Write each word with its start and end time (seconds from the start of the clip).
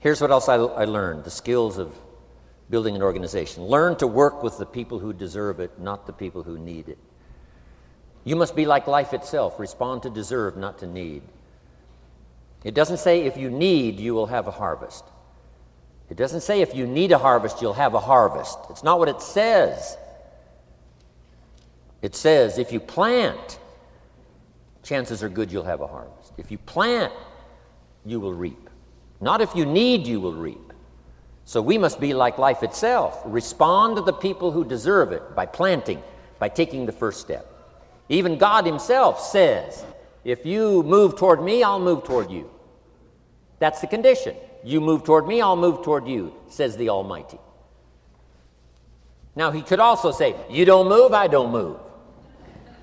Here's 0.00 0.20
what 0.20 0.30
else 0.30 0.48
I, 0.48 0.56
I 0.56 0.84
learned 0.84 1.24
the 1.24 1.30
skills 1.30 1.78
of 1.78 1.94
building 2.70 2.96
an 2.96 3.02
organization. 3.02 3.64
Learn 3.64 3.96
to 3.96 4.06
work 4.06 4.42
with 4.42 4.58
the 4.58 4.66
people 4.66 4.98
who 4.98 5.12
deserve 5.12 5.60
it, 5.60 5.78
not 5.78 6.06
the 6.06 6.12
people 6.12 6.42
who 6.42 6.58
need 6.58 6.88
it. 6.88 6.98
You 8.24 8.36
must 8.36 8.54
be 8.54 8.66
like 8.66 8.86
life 8.86 9.12
itself 9.12 9.58
respond 9.58 10.02
to 10.02 10.10
deserve, 10.10 10.56
not 10.56 10.78
to 10.78 10.86
need. 10.86 11.22
It 12.64 12.74
doesn't 12.74 12.98
say 12.98 13.22
if 13.22 13.36
you 13.36 13.50
need, 13.50 13.98
you 13.98 14.14
will 14.14 14.26
have 14.26 14.46
a 14.46 14.50
harvest. 14.50 15.04
It 16.10 16.16
doesn't 16.16 16.42
say 16.42 16.60
if 16.60 16.74
you 16.74 16.86
need 16.86 17.12
a 17.12 17.18
harvest, 17.18 17.62
you'll 17.62 17.72
have 17.74 17.94
a 17.94 18.00
harvest. 18.00 18.58
It's 18.68 18.82
not 18.82 18.98
what 18.98 19.08
it 19.08 19.22
says. 19.22 19.96
It 22.02 22.14
says 22.14 22.58
if 22.58 22.72
you 22.72 22.80
plant, 22.80 23.58
chances 24.82 25.22
are 25.22 25.28
good 25.28 25.52
you'll 25.52 25.64
have 25.64 25.80
a 25.80 25.86
harvest. 25.86 26.32
If 26.36 26.50
you 26.50 26.58
plant, 26.58 27.12
you 28.04 28.20
will 28.20 28.34
reap. 28.34 28.68
Not 29.20 29.40
if 29.40 29.54
you 29.54 29.66
need, 29.66 30.06
you 30.06 30.20
will 30.20 30.34
reap. 30.34 30.72
So 31.44 31.60
we 31.60 31.78
must 31.78 32.00
be 32.00 32.14
like 32.14 32.38
life 32.38 32.62
itself. 32.62 33.20
Respond 33.24 33.96
to 33.96 34.02
the 34.02 34.12
people 34.12 34.52
who 34.52 34.64
deserve 34.64 35.12
it 35.12 35.34
by 35.34 35.46
planting, 35.46 36.02
by 36.38 36.48
taking 36.48 36.86
the 36.86 36.92
first 36.92 37.20
step. 37.20 37.46
Even 38.08 38.38
God 38.38 38.66
Himself 38.66 39.20
says, 39.20 39.84
if 40.24 40.44
you 40.44 40.82
move 40.82 41.16
toward 41.16 41.42
me, 41.42 41.62
I'll 41.62 41.80
move 41.80 42.04
toward 42.04 42.30
you. 42.30 42.50
That's 43.58 43.80
the 43.80 43.86
condition. 43.86 44.36
You 44.62 44.80
move 44.80 45.04
toward 45.04 45.26
me, 45.26 45.40
I'll 45.40 45.56
move 45.56 45.82
toward 45.82 46.06
you, 46.06 46.34
says 46.48 46.76
the 46.76 46.90
Almighty. 46.90 47.38
Now, 49.34 49.50
He 49.50 49.62
could 49.62 49.80
also 49.80 50.12
say, 50.12 50.34
You 50.50 50.64
don't 50.64 50.88
move, 50.88 51.12
I 51.12 51.28
don't 51.28 51.50
move. 51.50 51.78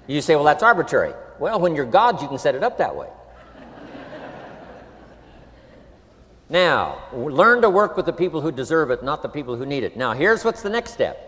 You 0.08 0.22
say, 0.22 0.35
Well, 0.35 0.45
that's 0.45 0.63
arbitrary. 0.63 1.13
Well, 1.39 1.59
when 1.59 1.75
you're 1.75 1.85
God, 1.85 2.22
you 2.22 2.27
can 2.27 2.39
set 2.39 2.55
it 2.55 2.63
up 2.63 2.80
that 2.80 2.95
way. 2.95 3.09
Now, 6.49 7.03
learn 7.13 7.61
to 7.61 7.69
work 7.69 7.97
with 7.97 8.05
the 8.05 8.13
people 8.13 8.39
who 8.39 8.51
deserve 8.51 8.89
it, 8.91 9.03
not 9.03 9.21
the 9.21 9.29
people 9.29 9.55
who 9.55 9.65
need 9.65 9.83
it. 9.83 9.97
Now, 9.97 10.13
here's 10.13 10.45
what's 10.45 10.61
the 10.61 10.69
next 10.69 10.93
step 10.93 11.23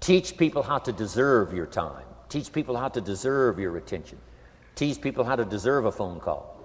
teach 0.00 0.38
people 0.38 0.62
how 0.62 0.78
to 0.78 0.92
deserve 0.92 1.52
your 1.52 1.66
time, 1.66 2.04
teach 2.30 2.50
people 2.52 2.76
how 2.76 2.88
to 2.88 3.00
deserve 3.02 3.58
your 3.58 3.76
attention, 3.76 4.18
teach 4.74 5.00
people 5.00 5.24
how 5.24 5.36
to 5.36 5.44
deserve 5.44 5.84
a 5.84 5.92
phone 5.92 6.20
call. 6.20 6.56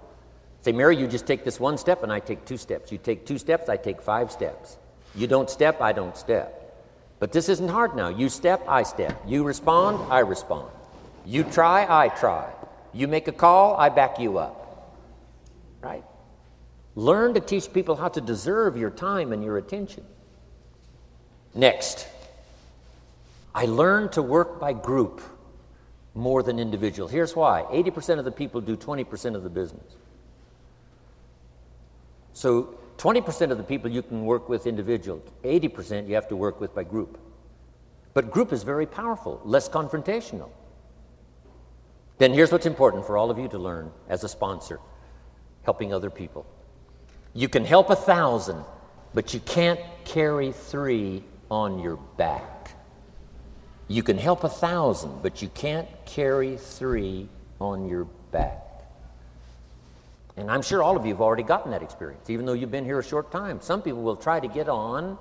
Say, 0.61 0.71
Mary, 0.71 0.95
you 0.97 1.05
just 1.05 1.27
take 1.27 1.43
this 1.43 1.59
one 1.59 1.77
step 1.77 2.01
and 2.01 2.11
I 2.11 2.19
take 2.19 2.45
two 2.45 2.57
steps. 2.57 2.91
You 2.91 2.97
take 2.97 3.25
two 3.25 3.37
steps, 3.37 3.69
I 3.69 3.77
take 3.77 4.01
five 4.01 4.31
steps. 4.31 4.77
You 5.13 5.27
don't 5.27 5.49
step, 5.49 5.79
I 5.81 5.91
don't 5.91 6.17
step. 6.17 6.61
But 7.19 7.31
this 7.31 7.49
isn't 7.49 7.69
hard 7.69 7.95
now. 7.95 8.09
You 8.09 8.29
step, 8.29 8.63
I 8.67 8.83
step. 8.83 9.21
You 9.27 9.43
respond, 9.43 10.11
I 10.11 10.19
respond. 10.19 10.71
You 11.25 11.43
try, 11.43 11.85
I 11.87 12.09
try. 12.09 12.51
You 12.93 13.07
make 13.07 13.27
a 13.27 13.31
call, 13.31 13.75
I 13.75 13.89
back 13.89 14.19
you 14.19 14.37
up. 14.37 14.93
Right? 15.81 16.03
Learn 16.95 17.33
to 17.33 17.41
teach 17.41 17.71
people 17.73 17.95
how 17.95 18.07
to 18.07 18.21
deserve 18.21 18.77
your 18.77 18.89
time 18.89 19.33
and 19.33 19.43
your 19.43 19.57
attention. 19.57 20.05
Next, 21.53 22.07
I 23.53 23.65
learned 23.65 24.13
to 24.13 24.21
work 24.21 24.59
by 24.59 24.73
group 24.73 25.21
more 26.13 26.41
than 26.41 26.59
individual. 26.59 27.09
Here's 27.09 27.35
why 27.35 27.63
80% 27.69 28.19
of 28.19 28.25
the 28.25 28.31
people 28.31 28.61
do 28.61 28.77
20% 28.77 29.35
of 29.35 29.43
the 29.43 29.49
business. 29.49 29.95
So 32.33 32.75
20% 32.97 33.51
of 33.51 33.57
the 33.57 33.63
people 33.63 33.91
you 33.91 34.01
can 34.01 34.25
work 34.25 34.47
with 34.47 34.65
individual, 34.65 35.21
80% 35.43 36.07
you 36.07 36.15
have 36.15 36.29
to 36.29 36.35
work 36.35 36.61
with 36.61 36.73
by 36.73 36.83
group. 36.83 37.19
But 38.13 38.31
group 38.31 38.53
is 38.53 38.63
very 38.63 38.85
powerful, 38.85 39.41
less 39.43 39.67
confrontational. 39.67 40.49
Then 42.17 42.33
here's 42.33 42.51
what's 42.51 42.65
important 42.65 43.05
for 43.05 43.17
all 43.17 43.29
of 43.29 43.37
you 43.37 43.49
to 43.49 43.57
learn 43.57 43.91
as 44.07 44.23
a 44.23 44.29
sponsor 44.29 44.79
helping 45.63 45.93
other 45.93 46.09
people. 46.09 46.45
You 47.35 47.49
can 47.49 47.65
help 47.65 47.89
a 47.89 47.97
thousand, 47.97 48.63
but 49.13 49.33
you 49.33 49.41
can't 49.41 49.79
carry 50.05 50.53
three 50.53 51.21
on 51.51 51.79
your 51.79 51.97
back. 51.97 52.71
You 53.89 54.03
can 54.03 54.17
help 54.17 54.45
a 54.45 54.49
thousand, 54.49 55.21
but 55.21 55.41
you 55.41 55.49
can't 55.49 55.87
carry 56.05 56.55
three 56.55 57.27
on 57.59 57.89
your 57.89 58.05
back. 58.31 58.61
And 60.37 60.49
I'm 60.49 60.61
sure 60.61 60.81
all 60.81 60.95
of 60.95 61.05
you 61.05 61.13
have 61.13 61.21
already 61.21 61.43
gotten 61.43 61.71
that 61.71 61.83
experience, 61.83 62.29
even 62.29 62.45
though 62.45 62.53
you've 62.53 62.71
been 62.71 62.85
here 62.85 62.99
a 62.99 63.03
short 63.03 63.31
time. 63.31 63.59
Some 63.61 63.81
people 63.81 64.01
will 64.01 64.15
try 64.15 64.39
to 64.39 64.47
get 64.47 64.69
on 64.69 65.17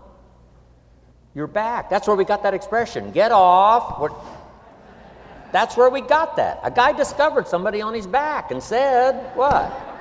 your 1.34 1.48
back. 1.48 1.90
That's 1.90 2.06
where 2.06 2.16
we 2.16 2.24
got 2.24 2.44
that 2.44 2.54
expression 2.54 3.10
get 3.10 3.32
off. 3.32 4.00
We're, 4.00 4.10
that's 5.52 5.76
where 5.76 5.90
we 5.90 6.00
got 6.00 6.36
that. 6.36 6.60
A 6.62 6.70
guy 6.70 6.92
discovered 6.92 7.48
somebody 7.48 7.80
on 7.80 7.92
his 7.92 8.06
back 8.06 8.52
and 8.52 8.62
said, 8.62 9.36
What? 9.36 9.93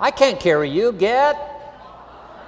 I 0.00 0.10
can't 0.10 0.40
carry 0.40 0.70
you, 0.70 0.92
get. 0.92 1.36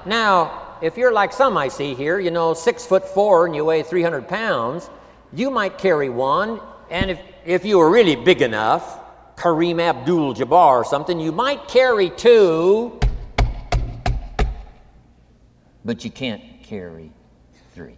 Now, 0.07 0.79
if 0.81 0.97
you're 0.97 1.13
like 1.13 1.35
some 1.35 1.59
I 1.59 1.69
see 1.69 1.95
here, 1.95 2.19
you 2.19 2.31
know, 2.31 2.55
six 2.55 2.87
foot 2.87 3.07
four 3.07 3.45
and 3.45 3.55
you 3.55 3.67
weigh 3.67 3.83
300 3.83 4.27
pounds, 4.27 4.89
you 5.35 5.51
might 5.51 5.77
carry 5.77 6.09
one, 6.09 6.61
and 6.91 7.11
if, 7.11 7.21
if 7.45 7.65
you 7.65 7.79
were 7.79 7.91
really 7.91 8.17
big 8.17 8.41
enough, 8.41 9.01
Kareem 9.37 9.81
Abdul 9.81 10.35
Jabbar 10.35 10.81
or 10.81 10.85
something, 10.85 11.21
you 11.21 11.31
might 11.31 11.69
carry 11.69 12.09
two, 12.09 12.99
but 15.85 16.05
you 16.05 16.11
can't 16.11 16.43
carry 16.63 17.13
three. 17.75 17.97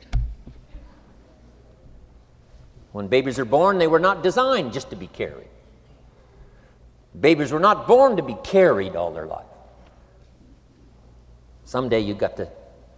When 2.92 3.09
babies 3.09 3.38
are 3.38 3.44
born, 3.44 3.78
they 3.78 3.88
were 3.88 3.98
not 3.98 4.22
designed 4.22 4.72
just 4.72 4.91
to 4.91 4.97
be 4.97 5.06
carried. 5.06 5.48
Babies 7.19 7.53
were 7.53 7.61
not 7.61 7.87
born 7.87 8.17
to 8.17 8.23
be 8.23 8.37
carried 8.43 8.97
all 8.97 9.13
their 9.13 9.27
life. 9.27 9.47
Someday 11.65 12.01
you 12.01 12.15
got 12.15 12.37
to 12.37 12.49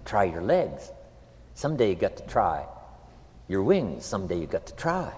try 0.04 0.24
your 0.24 0.42
legs. 0.42 0.90
Someday 1.54 1.90
you 1.90 1.96
got 1.96 2.16
to 2.16 2.26
try 2.26 2.64
your 3.48 3.62
wings. 3.62 4.04
Someday 4.04 4.40
you 4.40 4.46
got 4.46 4.66
to 4.66 4.74
try 4.74 5.12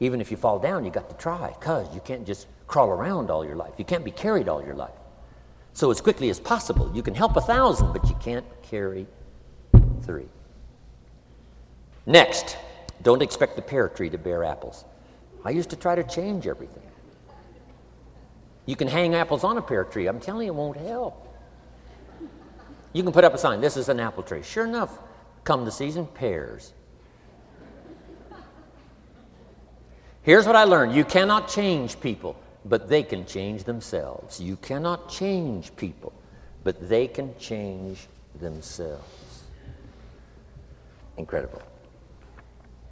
even 0.00 0.20
if 0.20 0.30
you 0.30 0.36
fall 0.36 0.58
down, 0.58 0.84
you 0.84 0.90
got 0.90 1.08
to 1.08 1.16
try 1.16 1.54
because 1.58 1.92
you 1.94 2.00
can't 2.00 2.26
just 2.26 2.46
crawl 2.66 2.90
around 2.90 3.30
all 3.30 3.44
your 3.44 3.56
life. 3.56 3.74
You 3.78 3.84
can't 3.84 4.04
be 4.04 4.10
carried 4.10 4.48
all 4.48 4.64
your 4.64 4.74
life. 4.74 4.94
So, 5.72 5.90
as 5.90 6.00
quickly 6.00 6.30
as 6.30 6.38
possible, 6.38 6.90
you 6.94 7.02
can 7.02 7.14
help 7.14 7.36
a 7.36 7.40
thousand, 7.40 7.92
but 7.92 8.08
you 8.08 8.14
can't 8.16 8.44
carry 8.62 9.06
three. 10.02 10.28
Next, 12.06 12.56
don't 13.02 13.22
expect 13.22 13.56
the 13.56 13.62
pear 13.62 13.88
tree 13.88 14.10
to 14.10 14.18
bear 14.18 14.44
apples. 14.44 14.84
I 15.44 15.50
used 15.50 15.70
to 15.70 15.76
try 15.76 15.94
to 15.94 16.04
change 16.04 16.46
everything. 16.46 16.83
You 18.66 18.76
can 18.76 18.88
hang 18.88 19.14
apples 19.14 19.44
on 19.44 19.58
a 19.58 19.62
pear 19.62 19.84
tree. 19.84 20.06
I'm 20.06 20.20
telling 20.20 20.46
you, 20.46 20.52
it 20.52 20.56
won't 20.56 20.78
help. 20.78 21.20
You 22.92 23.02
can 23.02 23.12
put 23.12 23.24
up 23.24 23.34
a 23.34 23.38
sign, 23.38 23.60
this 23.60 23.76
is 23.76 23.88
an 23.88 24.00
apple 24.00 24.22
tree. 24.22 24.42
Sure 24.42 24.64
enough, 24.64 24.98
come 25.42 25.64
the 25.64 25.72
season, 25.72 26.06
pears. 26.06 26.72
Here's 30.22 30.46
what 30.46 30.56
I 30.56 30.64
learned 30.64 30.94
you 30.94 31.04
cannot 31.04 31.48
change 31.48 32.00
people, 32.00 32.36
but 32.64 32.88
they 32.88 33.02
can 33.02 33.26
change 33.26 33.64
themselves. 33.64 34.40
You 34.40 34.56
cannot 34.56 35.10
change 35.10 35.74
people, 35.76 36.12
but 36.62 36.88
they 36.88 37.08
can 37.08 37.36
change 37.38 38.06
themselves. 38.40 39.42
Incredible. 41.16 41.62